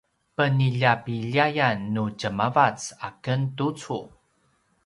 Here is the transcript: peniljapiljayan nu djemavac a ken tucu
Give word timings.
peniljapiljayan 0.39 1.85
nu 1.97 2.05
djemavac 2.19 2.81
a 3.07 3.15
ken 3.23 3.41
tucu 3.57 4.01